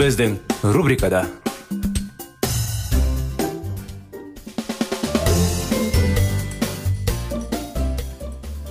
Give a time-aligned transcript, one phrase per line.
[0.00, 0.38] Біздің
[0.72, 1.26] рубрикада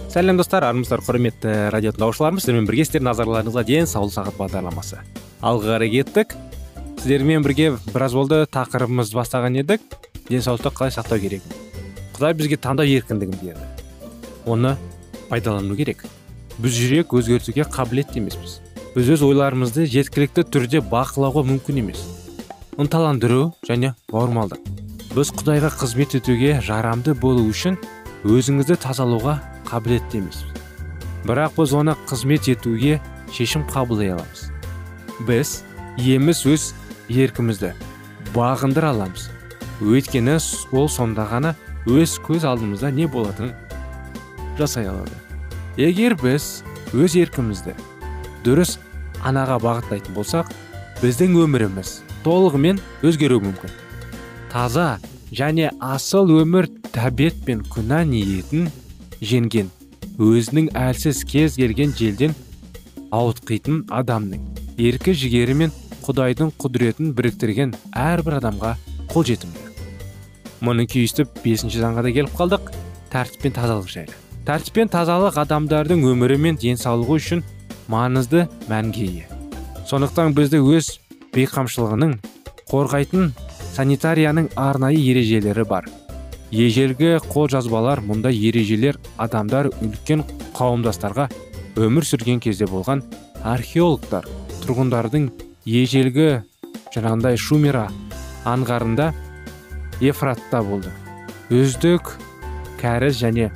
[0.10, 2.42] сәлем достар армысыздар құрметті радио тыңдаушыларымыз.
[2.42, 5.04] Сіздермен бірге сіздердің назарларыңызға денсаулық сағат бағдарламасы.
[5.46, 6.34] Алға қарай кеттік.
[7.04, 9.86] Сіздермен бірге біраз болды тақырыбымызды бастаған едік.
[10.32, 11.46] Денсаулықты қалай сақтау керек?
[12.18, 13.70] Құдай бізге таңдау еркіндігін берді.
[14.50, 14.74] Оны
[15.30, 16.08] пайдалану керек.
[16.58, 18.58] Біз жүрек өзгертуге қабілетті емеспіз.
[18.96, 22.04] Біз өз ойларымызды жеткілікті түрде бақылауға мүмкін емес.
[22.80, 24.64] Ынталандыру және бауырмалдық
[25.16, 27.78] біз құдайға қызмет етуге жарамды болу үшін
[28.24, 30.60] өзіңізді тазалауға қабілетті емеспіз
[31.26, 33.00] бірақ біз оны қызмет етуге
[33.34, 34.48] шешім қабылдай аламыз.
[35.28, 35.64] Біз
[36.00, 36.70] еміз өз
[37.10, 37.74] еркімізді
[38.34, 39.28] бағындыра аламыз.
[39.84, 40.38] Өйткені
[40.76, 41.56] ол сонда ғана
[41.88, 43.54] өз көз алдымызда не болатынын
[44.58, 45.16] жасай алады.
[45.78, 47.76] Егер біз өз еркімізді
[48.46, 48.78] дұрыс
[49.26, 50.52] анаға бағыттайтын болсақ
[51.02, 51.94] біздің өміріміз
[52.26, 53.74] толығымен өзгеруі мүмкін.
[54.52, 55.00] Таза
[55.32, 58.70] және асыл өмір тәбет пен күнә ниетін
[59.22, 59.70] жеңген
[60.20, 62.34] өзінің әлсіз кез келген желден
[63.16, 64.42] ауытқитын адамның
[64.80, 65.76] еркі жігері мен
[66.06, 68.76] құдайдың құдіретін біріктірген әрбір адамға
[69.14, 69.68] қолжетімді.
[70.66, 72.72] Мұны күйістіп бесінші заңға да келіп қалдық.
[73.14, 74.16] Тәртіп пен тазалық жайлы.
[74.48, 77.44] Тәртіп пен тазалық адамдардың өмірі мен денсаулығы үшін
[77.90, 79.28] маңызды мәнге ие.
[79.90, 80.92] Сондықтан бізді өз
[81.34, 82.16] бейқамшылығының
[82.70, 83.32] қорғайтын
[83.74, 85.90] санитарияның арнайы ережелері бар.
[86.52, 90.24] Ежелгі қолжазбалар мұндай ережелер адамдар үлкен
[90.58, 91.28] қауымдастарға
[91.78, 93.04] өмір сүрген кезде болған
[93.46, 94.26] археологтар
[94.64, 95.30] тұрғындардың
[95.66, 96.30] ежелгі
[96.94, 97.88] жаңағындай шумера
[98.50, 99.12] аңғарында
[100.02, 100.92] ефратта болды.
[101.50, 102.14] Үздік
[102.82, 103.50] кәріз және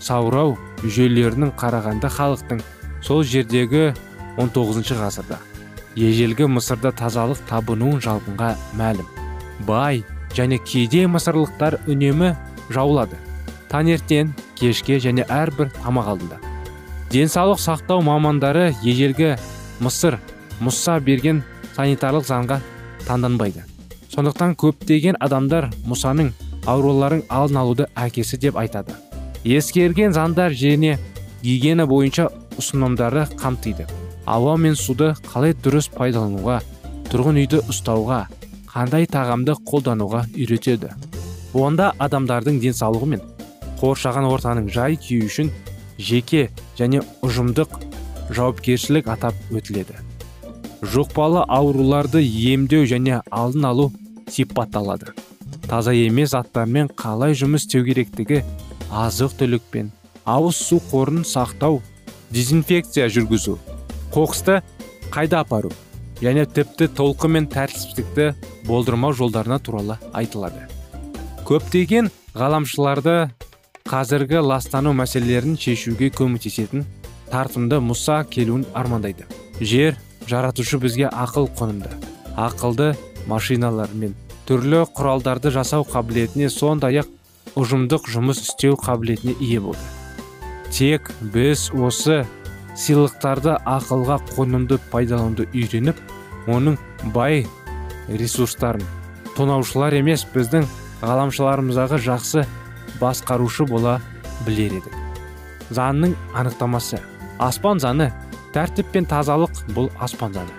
[0.00, 2.62] саурау жүйелерінің қарағанда халықтың
[3.06, 3.92] сол жердегі
[4.36, 5.38] 19 ғасырда
[5.96, 9.06] ежелгі мысырда тазалық табынуын жалпынға мәлім.
[9.66, 10.02] Бай
[10.36, 12.34] және кейде мысырлықтар үнемі
[12.68, 13.16] жаулады.
[13.70, 16.38] Таңертең кешке және әрбір тамақ алдында.
[17.10, 19.36] Денсаулық сақтау мамандары ежелгі
[19.80, 20.18] мысыр
[20.60, 21.42] мұса берген
[21.76, 22.60] санитарлық заңға
[23.06, 23.64] таңданбайды.
[24.12, 26.32] Сондықтан көптеген адамдар мұсаның
[26.66, 28.98] ауруларын алдын алуды әкесі деп айтады.
[29.44, 30.98] Ескерген заңдар және
[31.42, 32.28] гигиена бойынша
[32.60, 33.86] ұсынымдары қамтиды.
[34.26, 36.60] Ауа мен суды қалай дұрыс пайдалануға
[37.12, 38.24] тұрғын үйді ұстауға
[38.72, 40.90] қандай тағамды қолдануға үйретеді?
[41.54, 43.22] Онда адамдардың денсаулығы мен
[43.80, 45.52] қоршаған ортаның жай күйі үшін
[45.98, 47.78] жеке және ұжымдық
[48.34, 50.00] жауапкершілік атап өтіледі.
[50.82, 53.90] Жұқпалы ауруларды емдеу және алдын алу
[54.28, 55.14] сипатталады.
[55.66, 58.42] Таза емес заттармен қалай жұмыс істеу керектігі
[58.90, 59.88] азық түлікпен
[60.26, 61.80] ауыз су қорын сақтау
[62.30, 63.58] дезинфекция жүргізу
[64.14, 64.60] қоқысты
[65.14, 65.70] қайда апару
[66.20, 68.32] және тіпті толқы мен тәртіпсіздікті
[68.66, 70.66] болдырмау жолдарына туралы айтылады.
[71.46, 73.30] Көптеген ғаламшыларды
[73.86, 76.86] қазіргі ластану мәселелерін шешуге көмектесетін
[77.30, 79.26] тартымды мұса келуін армандайды.
[79.60, 79.96] Жер
[80.26, 81.92] жаратушы бізге ақыл қонымды
[82.36, 82.94] ақылды
[83.30, 84.16] машиналар мен
[84.48, 87.12] түрлі құралдарды жасау қабілетіне сондай ақ
[87.56, 89.80] ұжымдық жұмыс істеу қабілетіне ие болды.
[90.72, 92.24] Тек біз осы
[92.76, 96.00] сыйлықтарды ақылға қонымды пайдалануды үйреніп
[96.52, 96.76] оның
[97.14, 97.46] бай
[98.08, 98.84] ресурстарын
[99.36, 100.66] тонаушылар емес біздің
[101.02, 102.44] ғаламшыларымыздағы жақсы
[103.00, 103.98] басқарушы бола
[104.46, 104.94] білер едік.
[105.70, 107.00] Заңның анықтамасы.
[107.42, 108.10] Аспан заңы
[108.54, 110.52] тәртіп пен тазалық бұл аспан заңы.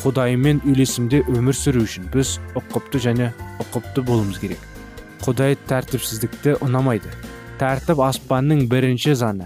[0.00, 3.32] Құдаймен үйлесімде өмір сүру үшін біз ұқыпты және
[3.64, 4.62] ұқыпты болуымыз керек.
[5.24, 7.10] Құдай тәртіпсіздікті ұнамайды.
[7.60, 9.44] Тәртіп аспанның бірінші заңы.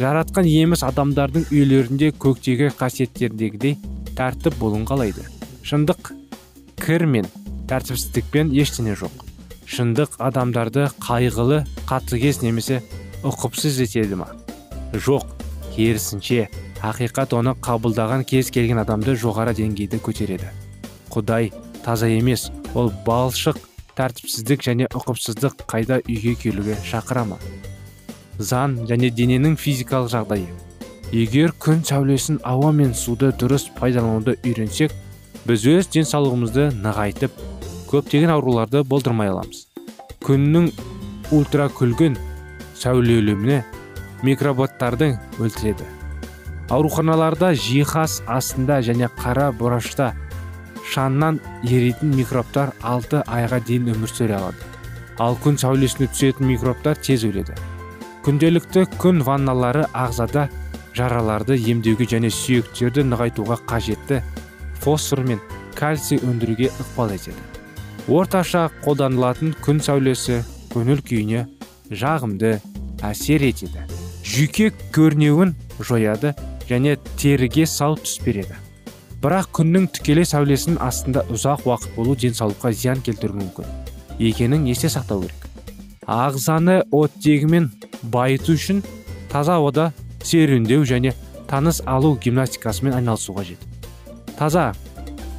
[0.00, 3.76] Жаратқан еміс адамдардың үйлерінде көктегі қасиеттердегідей
[4.18, 5.22] тәртіп болуын қалайды.
[5.62, 6.10] Шындық
[6.82, 7.28] кір мен
[7.70, 9.14] тәртіпсіздікпен ештеңе жоқ.
[9.70, 12.82] Шындық адамдарды қайғылы қатыгез немесе
[13.22, 14.32] ұқыпсыз етеді ма?
[14.90, 15.30] Жоқ
[15.76, 16.48] керісінше
[16.82, 20.50] ақиқат оны қабылдаған кез келген адамды жоғары деңгейде көтереді.
[21.14, 21.52] Құдай
[21.86, 23.68] таза емес ол балшық
[23.98, 27.38] тәртіпсіздік және ұқыпсыздық қайда үйге келуге шақыра ма
[28.42, 30.48] заң және дененің физикалық жағдайы.
[31.12, 34.94] Егер күн сәулесін ауа мен суды дұрыс пайдалануды үйренсек
[35.46, 37.36] біз өз денсаулығымызды нығайтып
[37.90, 39.66] көптеген ауруларды болдырмай аламыз.
[40.24, 40.70] Күннің
[41.36, 42.16] ультракүлгін
[42.80, 43.62] сәулелеміне
[44.22, 45.84] микроботтарды өлтіреді.
[46.72, 50.14] Ауруханаларда жиһаз астында және қара бұрашта
[50.92, 54.70] шаңнан еритін микробтар алты айға дейін өмір сүре алады.
[55.22, 57.56] Ал күн сәулесіне түсетін микробтар тез өледі.
[58.26, 60.48] Күнделікті күн ванналары ағзада
[60.96, 64.20] жараларды емдеуге және сүйектерді нығайтуға қажетті
[64.82, 65.40] фосфор мен
[65.78, 67.40] кальций өндіруге ықпал етеді.
[68.08, 70.42] Орташа қолданылатын күн сәулесі
[70.74, 71.46] көңіл күйіне
[71.90, 72.58] жағымды
[73.06, 73.86] әсер етеді.
[74.26, 76.34] Жүйке көрнеуін жояды
[76.68, 78.56] және теріге сау түс береді.
[79.22, 83.68] Бірақ күннің тікелей сәулесінің астында ұзақ уақыт болу денсаулыққа зиян келтіруі мүмкін.
[84.18, 85.46] Екенін есте сақтау керек.
[86.10, 87.68] Ағзаны оттегімен
[88.02, 88.80] байыту үшін
[89.30, 89.92] таза ауада
[90.26, 91.14] серуендеу және
[91.46, 93.62] таныс алу гимнастикасымен айналысу қажет.
[94.38, 94.72] Таза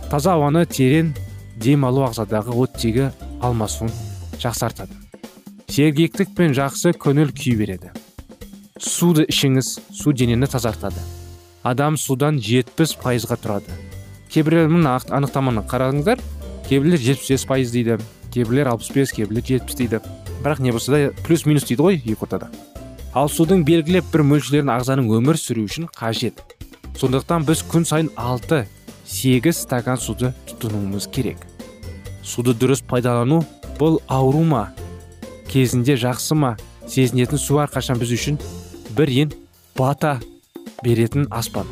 [0.10, 1.12] таза ауаны терең
[1.60, 3.10] дем алу ағзадағы оттегі
[3.42, 3.92] алмасуын
[4.40, 4.96] жақсартады.
[5.68, 7.92] Сергектік пен жақсы көңіл күй береді.
[8.80, 11.04] Суды ішіңіз су денені тазартады.
[11.64, 13.80] Адам судан 70 пайызға тұрады.
[14.30, 16.22] Кейбіреулер анықтаманы қараңыздар
[16.68, 17.98] кейбіреулер 75 пайыз дейді.
[18.34, 20.04] Кейбіреулер 65 кейбіреулер 70 дейді.
[20.44, 22.52] Бірақ не болса да плюс минус дейді ғой екі ортада
[23.14, 26.40] ал судың белгілеп бір мөлшерін ағзаның өмір сүру үшін қажет.
[26.98, 31.38] Сондықтан біз күн сайын 6-8 стакан суды тұтынуымыз керек.
[32.24, 33.44] Суды дұрыс пайдалану
[33.80, 34.66] бұл ауру ма?
[35.50, 36.56] Кезінде жақсы ма?
[36.90, 38.40] Сезінетін су әрқашан біз үшін
[38.98, 39.34] бір ен
[39.78, 40.20] бата
[40.84, 41.68] беретін аспан.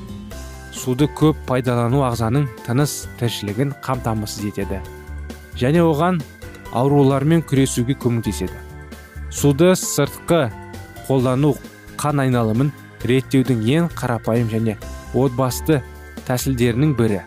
[0.72, 4.80] Суды көп пайдалану ағзаның тыныс тіршілігін қамтамасыз етеді.
[5.60, 6.22] Және оған
[6.72, 8.56] аурулармен күресуге көмектеседі.
[9.32, 10.48] Суды сыртқы
[11.08, 11.54] қолдану
[12.00, 12.72] қан айналымын
[13.04, 14.78] реттеудің ең қарапайым және
[15.14, 15.82] отбасты
[16.28, 17.22] тәсілдерінің бірі.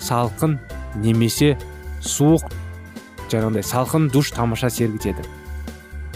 [0.00, 0.58] Салқын
[1.04, 1.54] немесе
[2.00, 2.48] суық
[3.30, 5.24] жаңағыдай салқын душ тамаша сергітеді.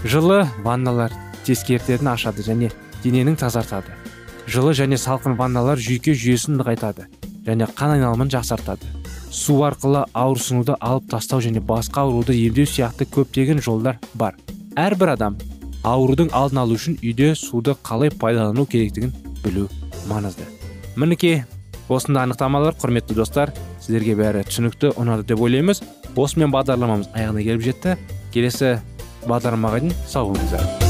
[0.04, 1.12] Жылы ванналар
[1.44, 2.70] тескертетін ашады және
[3.04, 3.99] дененің тазартады.
[4.46, 7.06] Жылы және салқын ванналар жүйке жүйесін нығайтады
[7.46, 8.88] және қан айналымын жақсартады.
[9.30, 14.36] Су арқылы ауырсынуды алып тастау және басқа ауруды емдеу сияқты көптеген жолдар бар.
[14.76, 15.38] Әрбір адам
[15.86, 19.14] аурудың алдын алу үшін үйде суды қалай пайдалану керектігін
[19.44, 19.68] білу
[20.10, 20.48] маңызды.
[20.96, 21.44] Мінекей
[21.88, 25.82] осындай анықтамалар құрметті достар сіздерге бәрі түсінікті ұнады деп ойлаймыз.
[26.16, 27.96] Осымен бағдарламамыз аяғына келіп жетті.
[28.34, 28.78] Келесі
[29.26, 30.89] бағдарламаға дейін сау болыңыздар.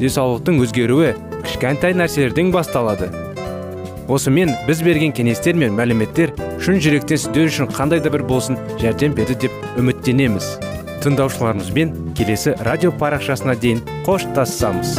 [0.00, 3.10] Денсаулықтың өзгеруі кішкентай нәрселерден басталады.
[4.08, 9.16] Осымен біз берген кеңестер мен мәліметтер шын жүректен сіздер үшін қандай да бір болсын жәрдем
[9.16, 10.54] берді деп үміттенеміз.
[11.04, 14.98] Тыңдаушыларымызбен келесі радио парақшасына дейін қоштассамыз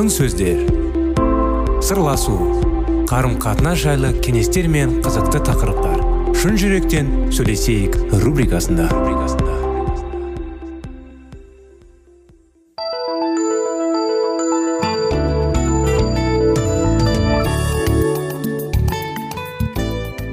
[0.00, 0.60] Алтын сөздер.
[1.84, 2.32] Сырласу
[3.10, 6.00] қарым қатынас жайлы кеңестер мен қызықты тақырыптар.
[6.40, 8.86] Шын жүректен сөйлесейік рубрикасында.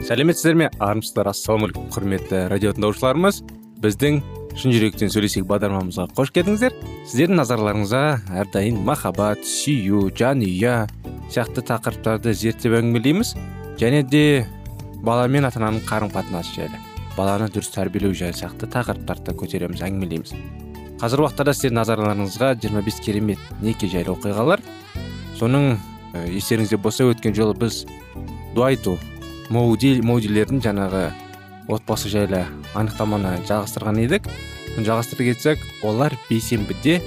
[0.07, 0.71] Сәлеметсіздер ме?
[0.79, 3.43] Армысыздар ассалаумағалейкум құрметті радио тыңдаушыларымыз
[3.83, 4.23] біздің
[4.57, 6.73] шын жүректен сөйлесейік бағдарламамызға қош келдіңіздер.
[7.05, 8.01] Сіздердің назарларыңызға
[8.41, 10.87] әрдайым махаббат сүю жанұя
[11.29, 13.35] сияқты тақырыптарды зерттеп әңгімелейміз.
[13.77, 14.47] Және де
[15.05, 16.79] бала мен ата ананың қарым қатынасы жайлы
[17.17, 20.33] баланы дұрыс тәрбиелеу жайлы сияқты тақырыптарды көтереміз әңгімелейміз.
[20.97, 24.65] Қазіргі уақытта сіздердің назарларыңызға 25 керемет неке жайлы оқиғалар.
[25.37, 25.77] Соның
[26.33, 27.83] естеріңізде болса өткен жолы біз
[28.55, 28.97] дуайту
[29.53, 31.05] моуди моудилердің жаңағы
[31.67, 32.45] отбасы жайлы
[32.75, 34.27] анықтаманы жалғастырған едік.
[34.77, 37.01] Жалғастыра кетсек олар бейсенбіде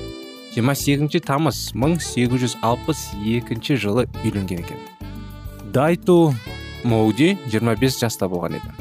[0.56, 4.78] 28 тамыз 1862 жылы үйленген екен.
[5.72, 6.34] Дайту
[6.84, 8.72] моуди 25 жаста болған еді.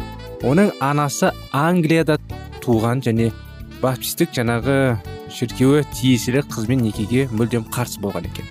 [0.41, 2.17] Оның анасы англияда
[2.63, 3.31] туған және
[3.81, 4.98] баптистік жаңағы
[5.29, 8.48] шіркеуі тиесілі қызбен некеге мүлдем қарсы болған екен.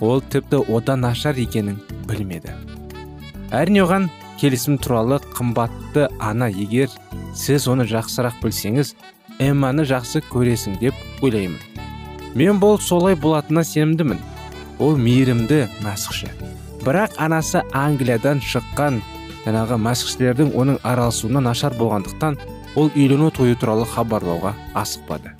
[0.00, 2.50] Ол тіпті одан нашар екенін білмеді.
[3.52, 4.08] Әрине оған
[4.38, 6.92] келісім туралы қымбатты ана егер
[7.36, 8.94] сіз оны жақсырақ білсеңіз
[9.42, 11.58] эмманы жақсы көресің деп ойлаймын.
[12.38, 14.20] Мен бұл солай болатынына сенімдімін.
[14.78, 16.30] Ол мейірімді мәсіхші.
[16.84, 19.00] Бірақ анасы англиядан шыққан
[19.44, 22.38] жаңағы мәсіхшілердің оның араласуына нашар болғандықтан
[22.78, 25.34] ол үйлену тойы туралы хабарлауға асықпады.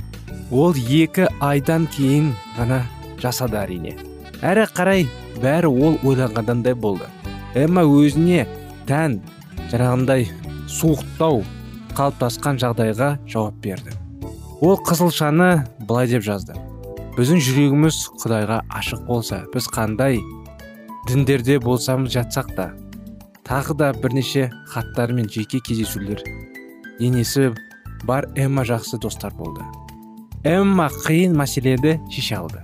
[0.51, 2.83] Ол екі айдан кейін ғана
[3.23, 3.95] жасады әрине.
[4.43, 5.07] Әрі қарай
[5.43, 7.07] бәрі ол ойланғандай болды.
[7.55, 8.47] Эмма өзіне
[8.89, 9.21] тән
[9.71, 10.27] жаңағындай
[10.73, 11.43] суықтау
[11.93, 13.93] қалыптасқан жағдайға жауап берді.
[14.65, 16.57] Ол қызылшаны былай деп жазды.
[17.19, 20.21] Біздің жүрегіміз құдайға ашық болса біз қандай
[21.09, 22.69] діндерде болсамыз жатсақ та
[23.49, 26.23] тағы да бірнеше хаттар мен жеке кездесулер
[27.01, 27.53] енесі
[28.05, 29.65] бар эмма жақсы достар болды.
[30.45, 32.63] Эмма қиын мәселені шеше алды.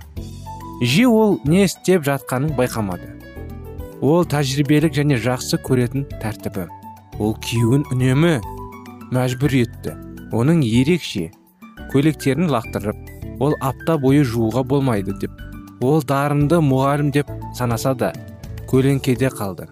[0.81, 3.14] Жи ол не істеп жатқанын байқамады.
[4.01, 6.67] Ол тәжірибелік және жақсы көретін тәртібі.
[7.19, 8.39] Ол күйеуін үнемі
[9.15, 9.95] мәжбүр етті.
[10.35, 11.29] Оның ерекше
[11.93, 15.31] көйлектерін лақтырып ол апта бойы жууға болмайды деп.
[15.81, 18.11] Ол дарынды мұғалім деп санаса да
[18.67, 19.67] көлеңкеде қалды.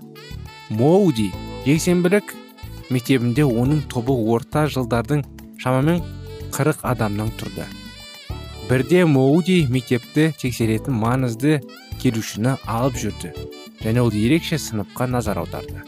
[0.70, 1.32] Моуди
[1.66, 2.34] жексенбілік
[2.90, 5.24] мектебінде оның тобы орта жылдардың
[5.60, 6.04] шамамен
[6.56, 7.66] қырық адамнан тұрды.
[8.70, 11.60] Бірде моуди мектепті тексеретін маңызды
[12.00, 13.34] келушіні алып жүрді.
[13.82, 15.82] Және ол ерекше сыныпқа назар аударды.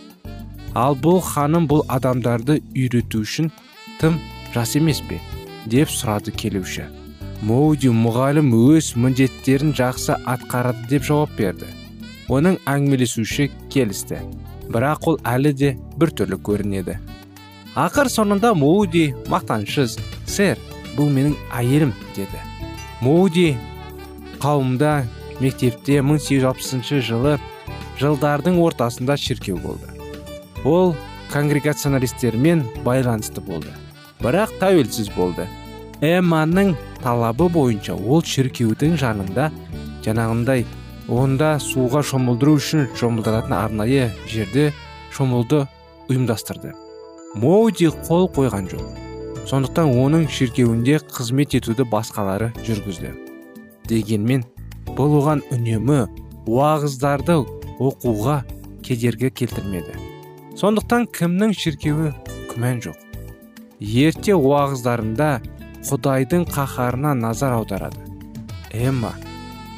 [0.74, 3.52] Ал бұл ханым бұл адамдарды үйрету үшін
[4.02, 4.20] тым
[4.54, 5.22] жас емес пе?
[5.66, 6.86] деп сұрады келуші.
[7.46, 11.68] Моуди мұғалім өз міндеттерін жақсы атқарады деп жауап берді.
[12.32, 14.22] Оның әңгімелесуші келісті.
[14.72, 16.98] Бірақ ол әлі де біртүрлі көрінеді.
[17.76, 20.62] Ақыр соңында моуди мақтаншыз сэр
[20.96, 22.40] бұл менің әйелім деді.
[23.02, 23.58] Моуди
[24.40, 25.04] қауымда
[25.42, 27.36] мектепте 1860 жылы
[28.02, 29.90] жылдардың ортасында шіркеу болды.
[30.66, 30.96] Ол
[31.34, 33.74] конгрегационалистермен байланысты болды
[34.26, 35.46] бірақ тәуелсіз болды.
[36.04, 36.74] Эмманың
[37.04, 39.52] талабы бойынша ол шіркеудің жанында
[40.06, 40.66] жаңағындай
[41.12, 44.72] онда суға шомылдыру үшін шомылдыратын арнайы жерде
[45.16, 45.66] шомылды
[46.10, 46.74] ұйымдастырды.
[47.36, 48.86] Моуди қол қойған жоқ.
[49.46, 53.14] Сондықтан оның шіркеуінде қызмет етуді басқалары жүргізді.
[53.86, 54.44] Дегенмен
[54.98, 56.06] бұл оған үнемі
[56.50, 57.38] уағыздарды
[57.80, 58.44] оқуға
[58.86, 59.96] кедергі келтірмеді.
[60.56, 62.14] Сондықтан кімнің шіркеуі
[62.52, 62.98] күмән жоқ.
[63.80, 65.30] Ерте уағыздарында
[65.86, 68.00] құдайдың қаһарына назар аударады.
[68.72, 69.14] Эмма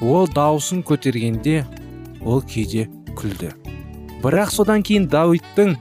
[0.01, 1.63] ол даусын көтергенде
[2.23, 2.87] ол кейде
[3.17, 3.53] күлді.
[4.21, 5.75] Бірақ содан кейін дауиттың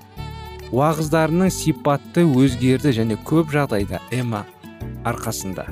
[0.72, 4.44] уағыздарының сипатты өзгерді және көп жағдайда эмма
[5.04, 5.68] арқасында.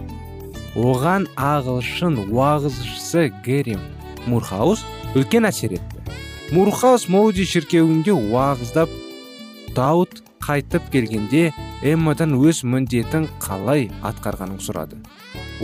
[0.75, 3.79] Оған ағылшын уағызшысы герри
[4.27, 4.85] мурхаус
[5.15, 5.94] үлкен әсер етті.
[6.53, 8.91] Мурхаус моуди шіркеуінде уағыздап
[9.77, 14.99] дауд қайтып келгенде эммадан өз міндетін қалай атқарғанын сұрады.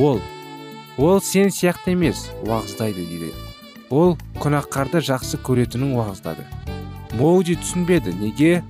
[0.00, 0.22] Ол
[0.96, 3.32] ол сен сияқты емес уағыздайды дейді.
[3.90, 6.46] Ол күнәқарды жақсы көретінін уағыздады.
[7.18, 8.62] Моуди түсінбеді неге?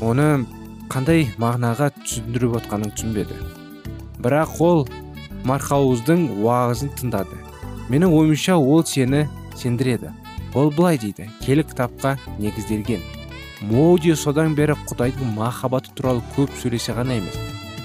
[0.00, 0.46] Оны
[0.88, 3.36] қандай мағынаға түсіндіріп отқанын түсінбеді.
[4.24, 4.88] Бірақ ол
[5.44, 7.36] мархауыздың уағызын тыңдады.
[7.92, 9.26] Менің ойымша ол сені
[9.58, 10.14] сендіреді
[10.54, 13.02] ол былай дейді келі кітапқа негізделген.
[13.60, 17.36] Моуди содан бері құдайдың махаббаты туралы көп сөйлесе ғана емес.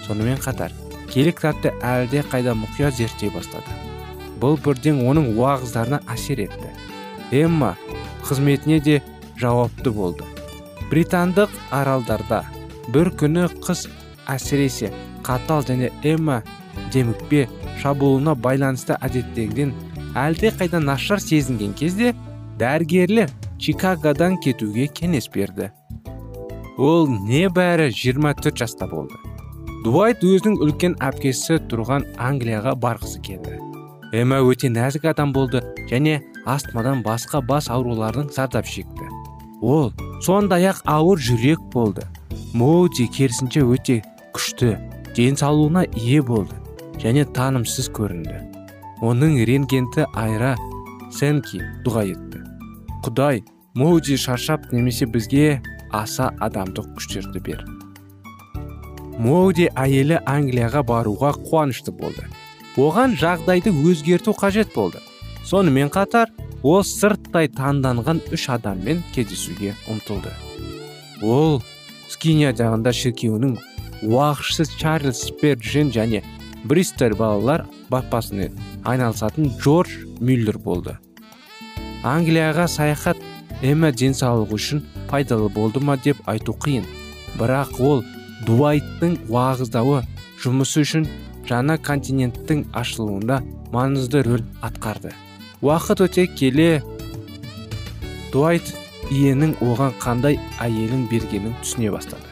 [0.08, 0.72] Сонымен қатар
[1.12, 3.76] келі кітапты әлде қайда мұқият зерттей бастады.
[4.40, 6.72] Бұл бірден оның уағыздарына әсер етті.
[7.32, 7.76] Эмма
[8.26, 9.02] қызметіне де
[9.38, 10.24] жауапты болды.
[10.90, 12.44] Британдық аралдарда
[12.94, 13.88] бір күні қыс
[14.30, 14.92] әсіресе
[15.26, 16.42] қатал және эмма
[16.94, 17.48] демікпе
[17.82, 19.74] шабуылына байланысты әдеттегіден
[20.16, 22.14] әлде қайда нашар сезінген кезде
[22.60, 25.72] дәрігерлер чикагодан кетуге кеңес берді.
[26.78, 29.16] Ол небәрі 24 жаста болды.
[29.86, 33.60] Дуайт өзінің үлкен әпкесі тұрған англияға барғысы келді.
[34.16, 39.08] Эмма өте нәзік адам болды және астмадан басқа бас аурулардың зардап шекті.
[39.62, 39.94] Ол
[40.26, 42.08] сондай ақ ауыр жүрек болды.
[42.54, 44.02] Моуди керісінше өте
[44.36, 44.76] күшті
[45.16, 46.56] денсаулығына ие болды
[47.00, 48.42] және танымсыз көрінді.
[49.06, 50.56] Оның ренгенті айра
[51.12, 52.08] сенки дұға
[53.06, 53.44] құдай
[53.76, 55.62] моуди шаршап немесе бізге
[55.94, 57.62] аса адамдық күштерді бер.
[59.22, 62.26] Моуди әйелі англияға баруға қуанышты болды.
[62.76, 65.00] Оған жағдайды өзгерту қажет болды.
[65.46, 66.34] Сонымен қатар
[66.64, 70.34] ол сырттай таңданған үш адаммен кездесуге ұмтылды.
[71.22, 71.62] Ол
[72.12, 73.56] скиния жағында шіркеуінің
[74.10, 76.24] уағызшысы чарльз сперджен және
[76.66, 80.98] бристер балалар бапасымен айналысатын джордж мюллер болды.
[82.06, 83.20] Англияға саяхат
[83.66, 86.86] эмма денсаулығы үшін пайдалы болды ма деп айту қиын.
[87.40, 88.04] Бірақ ол
[88.48, 90.04] дуайттың уағыздауы
[90.44, 91.08] жұмысы үшін
[91.50, 93.42] жаңа континенттің ашылуында
[93.74, 95.12] маңызды рөл атқарды.
[95.66, 96.84] Уақыт өте келе
[98.34, 98.72] дуайт
[99.10, 102.30] иенің оған қандай әйелін бергенін түсіне бастады.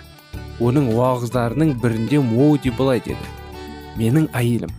[0.62, 3.34] Оның уағыздарының бірінде моуди былай деді.
[3.98, 4.72] Менің әйелім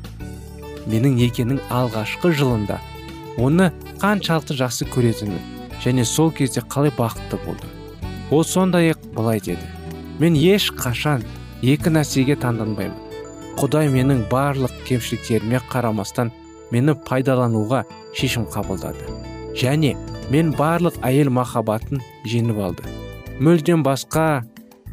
[0.90, 2.78] менің некенің алғашқы жылында
[3.40, 3.70] оны
[4.04, 5.38] қаншалықты жақсы көретінін
[5.80, 7.70] және сол кезде қалай бақытты болды.
[8.30, 9.64] Ол сондай ақ былай деді.
[10.20, 11.24] Мен еш қашан
[11.62, 12.98] екі нәрсеге таңданбаймын.
[13.56, 16.34] Құдай менің барлық кемшіліктеріме қарамастан
[16.70, 19.08] мені пайдалануға шешім қабылдады.
[19.56, 19.94] Және
[20.28, 22.84] мен барлық әйел махаббатын жеңіп алды.
[23.40, 24.44] Мүлдем басқа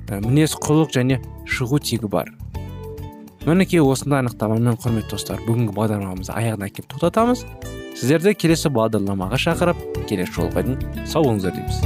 [0.08, 1.20] мінез құлық және
[1.52, 2.32] шығу тегі бар
[3.46, 7.42] мінекей осындай анықтамамен құрметті достар бүгінгі бағдарламамызды аяғына әкеліп тоқтатамыз.
[8.02, 11.84] Сіздерді келесі бағдарламаға шақырып келесі жолға дейін сау болыңыздар дейміз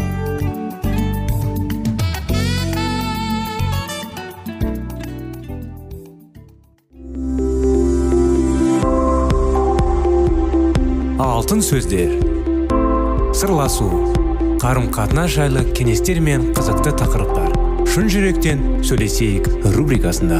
[11.20, 12.16] алтын сөздер.
[13.36, 13.86] Сырласу.
[14.64, 17.52] Қарым қатынас жайлы кеңестер мен қызықты тақырыптар.
[17.92, 20.40] Шын жүректен сөйлесейік рубрикасында.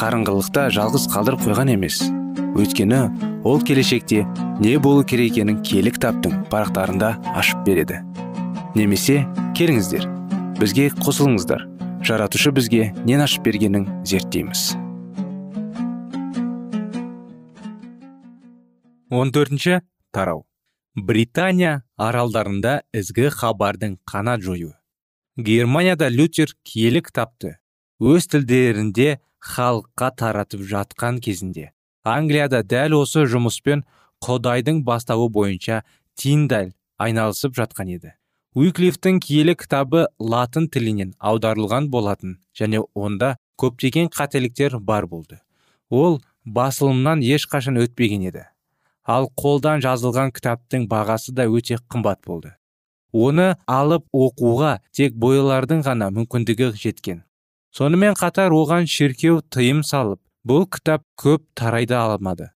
[0.00, 2.00] қарыңғылықта жалғыз қалдырып қойған емес.
[2.56, 3.00] Өйткені
[3.44, 4.24] ол келешекте
[4.60, 8.00] не болу керек екенін кітаптың парақтарында ашып береді.
[8.74, 9.26] Немесе
[9.58, 10.08] келіңіздер
[10.58, 11.66] бізге қосылыңыздар.
[12.00, 14.74] Жаратушы бізге нен ашып бергенін зерттейміз.
[19.10, 19.80] 14 төртінші
[20.12, 20.46] тарау.
[20.96, 24.72] Британия аралдарында ізгі хабардың қанат жою
[25.36, 27.56] германияда лютер киелі кітапты
[28.00, 31.72] өз тілдерінде халыққа таратып жатқан кезінде.
[32.04, 33.84] Англияда дәл осы жұмыспен
[34.24, 35.82] құдайдың бастауы бойынша
[36.16, 38.14] тиндаль айналысып жатқан еді.
[38.54, 45.40] Уиклифтің киелі кітабы латын тілінен аударылған болатын және онда көптеген қателіктер бар болды.
[45.90, 48.44] Ол басылымнан ешқашан өтпеген еді.
[49.04, 52.54] Ал қолдан жазылған кітаптың бағасы да өте қымбат болды.
[53.12, 57.24] Оны алып оқуға тек бойлардың ғана мүмкіндігі жеткен.
[57.76, 62.50] Сонымен қатар оған шіркеу тыйым салып бұл кітап көп тарайды алмады.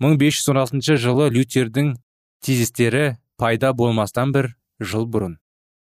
[0.00, 1.96] 1516 жылы лютердің
[2.44, 5.38] тезистері пайда болмастан бір жыл бұрын.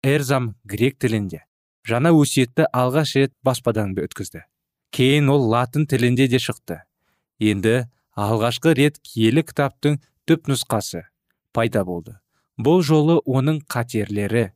[0.03, 1.43] Эрзам грек тілінде.
[1.85, 4.45] Жаңа өсиетті алғаш рет баспадан өткізді.
[4.91, 6.81] Кейін ол латын тілінде де шықты.
[7.39, 7.85] Енді
[8.17, 11.05] алғашқы рет киелі кітаптың түп нұсқасы
[11.53, 12.17] пайда болды.
[12.59, 14.49] Бұл жолы оның қатерлері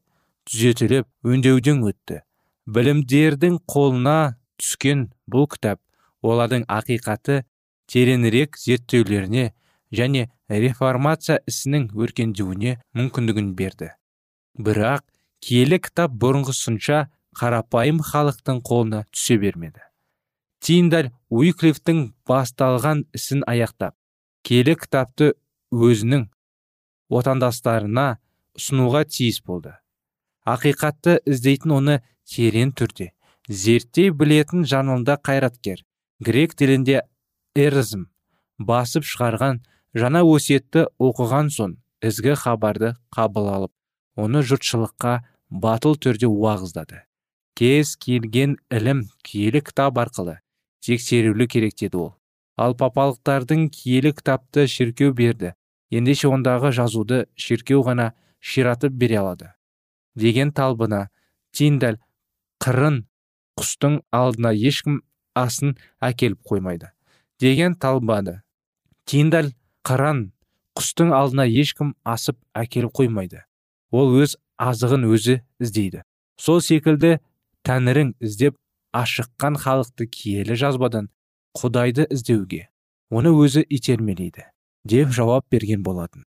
[0.49, 2.23] түзетіліп өңдеуден өтті.
[2.65, 5.81] Білімдердің қолына түскен бұл кітап
[6.23, 7.43] олардың ақиқаты
[7.91, 9.51] тереңірек зерттеулеріне
[9.91, 13.91] және реформация ісінің өркендеуіне мүмкіндігін берді.
[14.57, 15.03] Бірақ
[15.43, 19.81] киелі кітап бұрынғысынша қарапайым халықтың қолына түсе бермеді.
[20.63, 23.97] Тиндаль уиклифтің басталған ісін аяқтап
[24.47, 25.33] киелі кітапты
[25.73, 26.29] өзінің
[27.11, 28.07] отандастарына
[28.57, 29.73] ұсынуға тиіс болды.
[30.47, 33.11] Ақиқатты іздейтін оны терең түрде.
[33.49, 35.83] Зерттей білетін жанында қайраткер.
[36.23, 37.01] Грек тілінде
[37.55, 38.07] эрзм
[38.57, 39.63] басып шығарған
[39.97, 43.73] жаңа өсиетті оқыған соң ізгі хабарды қабыл алып
[44.15, 47.03] оны жұртшылыққа батыл түрде уағыздады.
[47.57, 50.39] Кез келген ілім киелі кітап арқылы
[50.83, 52.13] тексерілу керек деді ол.
[52.57, 55.53] Ал папалықтардың киелі кітапты шіркеу берді.
[55.91, 59.53] Ендеше ондағы жазуды шіркеу ғана ширатып бере алады.
[60.15, 61.09] Деген талбына
[61.51, 61.99] тиндаль
[62.63, 63.01] қырын
[63.59, 65.01] құстың алдына ешкім
[65.35, 66.93] асын әкеліп қоймайды.
[67.39, 68.39] Деген талбады.
[69.05, 69.51] Тиндаль
[69.83, 70.29] қыран
[70.79, 73.43] құстың алдына ешкім асып әкеліп қоймайды.
[73.91, 76.03] Ол өз азығын өзі іздейді.
[76.39, 77.17] Сол секілді
[77.67, 78.55] тәңірің іздеп
[78.95, 81.09] ашыққан халықты киелі жазбадан
[81.57, 82.67] құдайды іздеуге
[83.13, 84.47] оны өзі итермелейді
[84.89, 86.23] деп жауап берген болатын.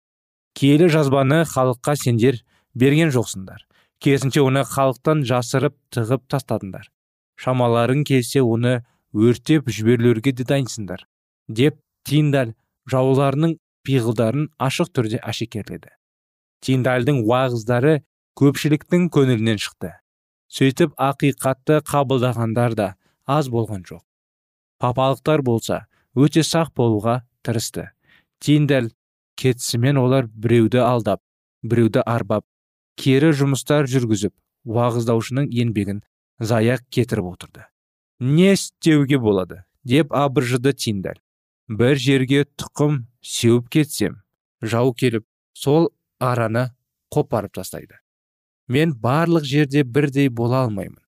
[0.57, 2.41] Киелі жазбаны халыққа сендер
[2.75, 3.63] берген жоқсыңдар.
[4.01, 6.89] Керісінше оны халықтан жасырып тығып тастадыңдар.
[7.37, 8.81] Шамаларың келсе оны
[9.13, 11.05] өртеп жіберулерге де дайынсыңдар
[11.49, 12.53] деп тиндаль
[12.91, 15.91] жауларының пиғылдарын ашық түрде әшекерледі.
[16.61, 18.01] Тиндальдың уағыздары
[18.37, 19.95] көпшіліктің көңілінен шықты.
[20.51, 22.87] Сөйтіп ақиқатты қабылдағандар да
[23.25, 24.03] аз болған жоқ.
[24.81, 25.85] Папалықтар болса
[26.15, 27.89] өте сақ болуға тырысты.
[28.39, 28.91] Тиндаль
[29.37, 31.21] кетісімен олар біреуді алдап
[31.63, 32.45] біреуді арбап
[33.01, 34.33] кері жұмыстар жүргізіп
[34.69, 36.05] уағыздаушының еңбегін
[36.39, 37.65] заяқ кетіріп отырды.
[38.19, 39.63] Не істеуге болады?
[39.83, 41.19] деп абыржыды тиндаль
[41.69, 44.19] бір жерге тұқым сеуіп кетсем
[44.61, 45.25] жау келіп
[45.57, 46.69] сол араны
[47.13, 47.97] қопарып тастайды.
[48.67, 50.99] Мен барлық жерде бірдей бола алмаймын.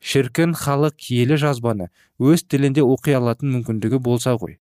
[0.00, 4.58] Шіркін халық киелі жазбаны өз тілінде оқи алатын мүмкіндігі болса ғой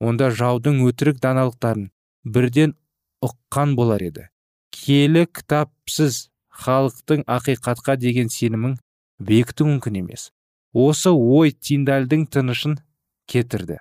[0.00, 1.90] онда жаудың өтірік даналықтарын
[2.24, 2.74] бірден
[3.24, 4.28] ұққан болар еді.
[4.74, 6.28] Киелі кітапсыз
[6.62, 8.78] халықтың ақиқатқа деген сенімін
[9.18, 10.30] бекіту мүмкін емес.
[10.72, 12.78] Осы ой тиндальдың тынышын
[13.30, 13.78] кетірді.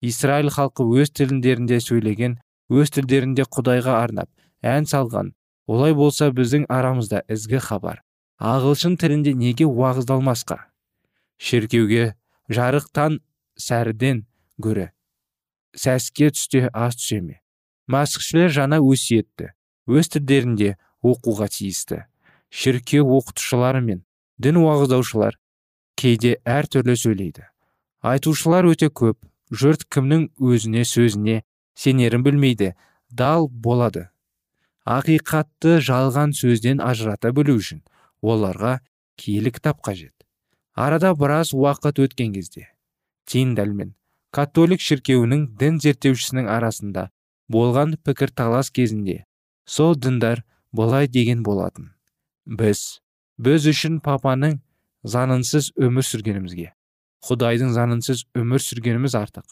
[0.00, 2.38] Израиль халқы өз тіліндерінде сөйлеген
[2.72, 4.30] өз тілдерінде құдайға арнап
[4.62, 5.34] ән салған.
[5.70, 8.00] Олай болса біздің арамызда ізгі хабар.
[8.40, 10.56] Ағылшын тілінде неге уағыздалмасқа?
[11.36, 12.14] Шіркеуге
[12.48, 13.20] жарықтан
[13.60, 14.24] сәріден
[14.58, 14.88] гөрі.
[15.76, 17.36] Сәске түсте аз түсе ме?
[17.90, 19.52] Мәсіхшілер жаңа өсиетті.
[19.88, 22.04] Өз тілдерінде оқуға тиісті.
[22.50, 24.02] Шіркеу оқытушылары мен
[24.38, 25.38] дін уағыздаушылар
[25.96, 27.46] кейде әртүрлі сөйлейді.
[28.02, 29.20] Айтушылар өте көп
[29.52, 31.42] жұрт кімнің өзіне сөзіне
[31.76, 32.74] сенерін білмейді
[33.10, 34.08] дал болады.
[34.84, 37.84] Ақиқатты жалған сөзден ажырата білу үшін
[38.24, 38.80] оларға
[39.20, 40.14] киелі кітап қажет.
[40.74, 42.70] Арада біраз уақыт өткен кезде
[43.30, 43.92] тиндаль мен
[44.34, 47.08] католик шіркеуінің дін зерттеушісінің арасында
[47.52, 49.24] болған пікірталас кезінде
[49.70, 51.92] сол діндар былай деген болатын.
[52.46, 53.00] Біз
[53.38, 54.58] біз үшін папаның
[55.14, 56.72] занынсыз өмір сүргенімізге
[57.28, 59.44] құдайдың занынсыз өмір сүргеніміз артық.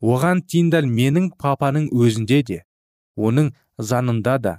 [0.00, 2.58] Оған тиндаль менің папаның өзінде де
[3.16, 3.50] оның
[3.90, 4.54] занында да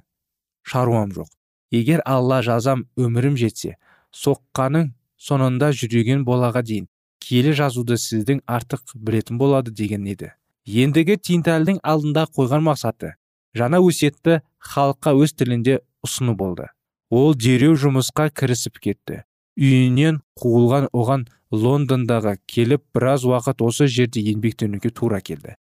[0.64, 1.30] шаруам жоқ.
[1.72, 3.78] Егер алла жазам өмірім жетсе
[4.12, 4.92] соққаның
[5.30, 6.90] соңында жүреген болаға дейін
[7.24, 10.34] киелі жазуды сіздің артық білетін болады деген еді.
[10.68, 13.16] Ендігі тинтальдың алдында қойған мақсаты
[13.58, 16.70] жаңа өсиетті халыққа өз тілінде ұсыну болды.
[17.12, 19.24] Ол дереу жұмысқа кірісіп кетті.
[19.60, 25.58] Үйінен қуылған оған лондондағы келіп біраз уақыт осы жерде еңбектенуге тура келді.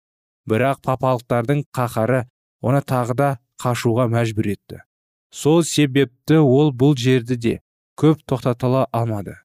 [0.49, 2.27] Бірақ папалықтардың қаһары
[2.61, 3.29] оны тағы да
[3.61, 4.83] қашуға мәжбүр етті.
[5.33, 7.55] Сол себепті ол бұл жерді де
[7.97, 9.35] көп тоқтатыла алмады.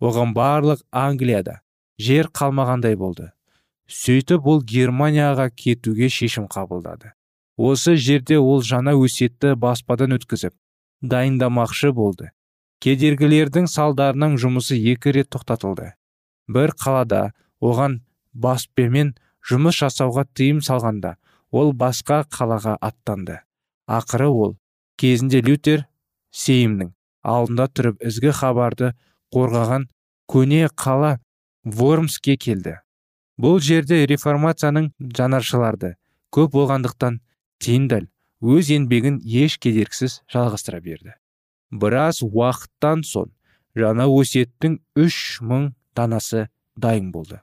[0.00, 1.60] Оған барлық англияда
[1.98, 3.32] жер қалмағандай болды.
[3.90, 7.17] Сөйтіп ол германияға кетуге шешім қабылдады.
[7.58, 10.54] Осы жерде ол жаңа өсетті баспадан өткізіп
[11.02, 12.30] дайындамақшы болды.
[12.78, 15.92] Кедергілердің салдарынан жұмысы екі рет тоқтатылды.
[16.46, 17.98] Бір қалада оған
[18.32, 19.16] баспемен
[19.50, 21.16] жұмыс жасауға тыйым салғанда
[21.50, 23.40] ол басқа қалаға аттанды.
[23.90, 24.56] Ақыры ол
[25.00, 25.86] кезінде лютер
[26.30, 26.92] сеймнің
[27.26, 28.92] алдында тұрып ізгі хабарды
[29.34, 29.88] қорғаған
[30.30, 31.16] көне қала
[31.64, 32.78] вормске келді.
[33.38, 35.96] Бұл жерде реформацияның жанаршыларды
[36.34, 37.20] көп болғандықтан
[37.62, 38.08] тиндаль
[38.42, 41.14] өз еңбегін еш кедергісіз жалғастыра берді.
[41.70, 43.32] Біраз уақыттан соң
[43.78, 47.40] жаңа өсеттің үш мың данасы дайын болды.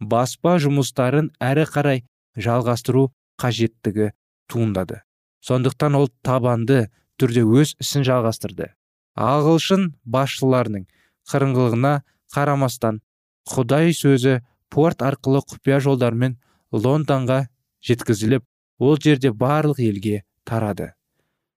[0.00, 2.04] Баспа жұмыстарын әрі қарай
[2.36, 3.08] жалғастыру
[3.40, 4.12] қажеттігі
[4.50, 5.00] туындады.
[5.44, 6.88] Сондықтан ол табанды
[7.20, 8.70] түрде өз ісін жалғастырды.
[9.14, 10.86] Ағылшын басшыларының
[11.30, 11.94] қырыңғылығына
[12.34, 13.00] қарамастан
[13.48, 14.40] құдай сөзі
[14.72, 16.38] порт арқылы құпия жолдармен
[16.72, 17.44] лондонға
[17.84, 18.44] жеткізіліп
[18.78, 20.92] ол жерде барлық елге тарады.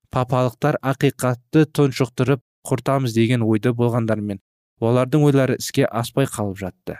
[0.09, 4.39] Папалықтар ақиқатты тұншықтырып құртамыз деген ойды болғандармен
[4.79, 6.99] олардың ойлары іске аспай қалып жатты.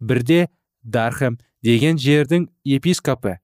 [0.00, 0.48] Бірде
[0.82, 3.38] дархэм деген жердің епископы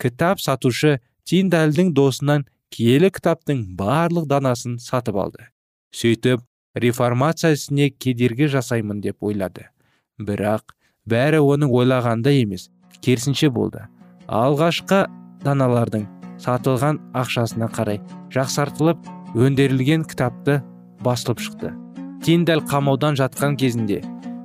[0.00, 5.46] кітап сатушы тиндальдың досынан киелі кітаптың барлық данасын сатып алды.
[5.94, 6.42] Сөйтіп
[6.74, 9.68] реформация ісіне кедергі жасаймын деп ойлады.
[10.18, 10.74] Бірақ
[11.06, 12.68] бәрі оның ойлағандай емес
[13.00, 13.86] керісінше болды.
[14.26, 15.06] Алғашқы
[15.44, 16.06] даналардың
[16.40, 18.00] сатылған ақшасына қарай
[18.34, 20.60] жақсартылып өндірілген кітапты
[21.04, 21.72] басылып шықты.
[22.24, 24.00] Тиндаль қамаудан жатқан кезінде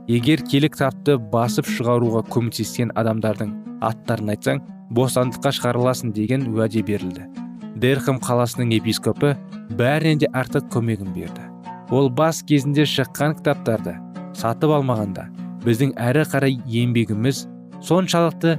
[0.08, 4.62] егер келі кітапты басып шығаруға көмектескен адамдардың аттарын айтсаң
[4.96, 7.26] бостандыққа шығарыласың деген уәде берілді.
[7.76, 9.34] Дерхам қаласының епископы
[9.76, 11.50] бәрінен де артық көмегін берді.
[11.92, 13.98] Ол бас кезінде шыққан кітаптарды
[14.38, 15.28] сатып алмағанда
[15.66, 17.46] біздің әрі қарай еңбегіміз
[17.84, 18.56] соншалықты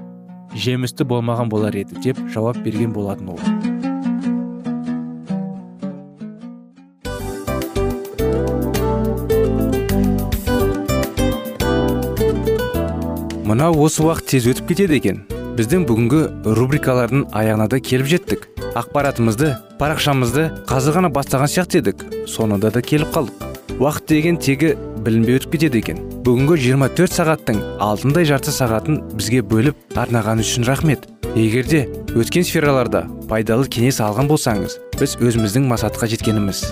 [0.55, 3.41] жемісті болмаған болар еді деп жауап берген болатын ол.
[13.47, 15.23] Мынау осы уақыт тез өтіп кетеді екен.
[15.57, 16.19] Біздің бүгінгі
[16.59, 18.43] рубрикалардың аяғына да келіп жеттік.
[18.77, 22.03] Ақпаратымызды парақшамызды қазір ғана бастаған сияқты едік.
[22.29, 23.47] Соңында да келіп қалдық.
[23.79, 24.75] Уақыт деген тегі
[25.07, 26.01] білінбей өтіп кетеді екен.
[26.27, 31.07] Бүгінгі 24 сағаттың алтындай жарты сағатын бізге бөліп арнаған үшін рахмет.
[31.39, 31.85] Егерде
[32.17, 36.63] өткен сфераларда пайдалы кеңес алған болсаңыз біз өзіміздің мақсатқа жеткеніміз.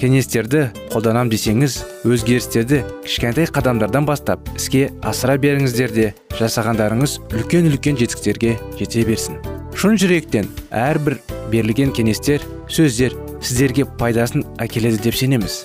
[0.00, 8.58] Кеңестерді қолданам десеңіз өзгерістерді кішкентай қадамдардан бастап іске асыра беріңіздер де жасағандарыңыз үлкен үлкен жетістіктерге
[8.78, 9.40] жете берсін.
[9.76, 11.18] Шын жүректен әрбір
[11.52, 15.64] берілген кеңестер сөздер сіздерге пайдасын әкеледі деп сенеміз.